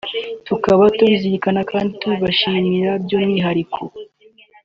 tukaba 0.47 0.83
tubizirikana 0.95 1.61
kandi 1.71 1.91
tubibashimira 2.01 2.91
by’umwihariko 3.03 3.81